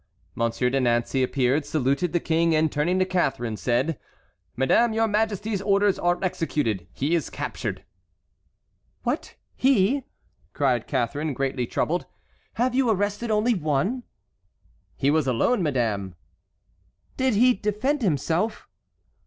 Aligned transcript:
Monsieur 0.33 0.71
de 0.71 0.81
Nancey 0.81 1.21
appeared, 1.21 1.63
saluted 1.63 2.11
the 2.11 2.19
King, 2.19 2.55
and 2.55 2.71
turning 2.71 2.97
to 2.97 3.05
Catharine 3.05 3.55
said: 3.55 3.99
"Madame, 4.55 4.93
your 4.93 5.07
majesty's 5.07 5.61
orders 5.61 5.99
are 5.99 6.17
executed; 6.23 6.87
he 6.91 7.13
is 7.13 7.29
captured." 7.29 7.83
"What 9.03 9.35
he?" 9.55 10.01
cried 10.53 10.87
Catharine, 10.87 11.33
greatly 11.35 11.67
troubled. 11.67 12.07
"Have 12.53 12.73
you 12.73 12.89
arrested 12.89 13.29
only 13.29 13.53
one?" 13.53 14.01
"He 14.95 15.11
was 15.11 15.27
alone, 15.27 15.61
madame." 15.61 16.15
"Did 17.15 17.35
he 17.35 17.53
defend 17.53 18.01
himself?" 18.01 18.67